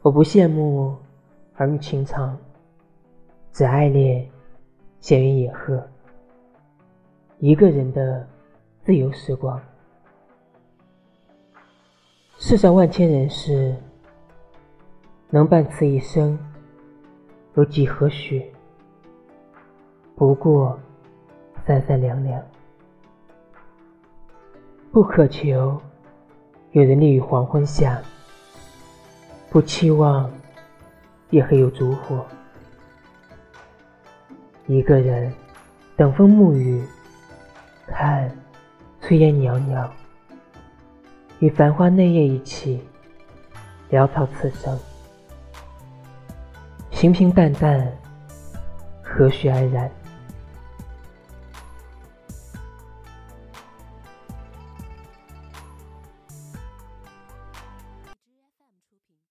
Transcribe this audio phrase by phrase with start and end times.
[0.00, 0.96] 我不羡慕
[1.56, 2.38] 儿女情长，
[3.52, 4.30] 只爱恋
[5.00, 5.82] 闲云野鹤。
[7.40, 8.24] 一个人的
[8.84, 9.60] 自由时光。
[12.38, 13.74] 世上万千人事，
[15.30, 16.38] 能伴此一生，
[17.54, 18.48] 有几何许？
[20.14, 20.78] 不过
[21.66, 22.40] 三三两两。
[24.92, 25.76] 不渴求
[26.70, 28.00] 有人立于黄昏下，
[29.50, 30.30] 不期望
[31.30, 32.24] 夜黑有烛火。
[34.66, 35.32] 一个人
[35.96, 36.82] 等风沐雨，
[37.86, 38.30] 看
[39.00, 39.90] 炊烟袅袅。
[41.38, 42.82] 与繁花嫩叶一起，
[43.90, 44.78] 潦草此生，
[46.90, 47.90] 平平淡淡，
[49.02, 49.88] 何须安然？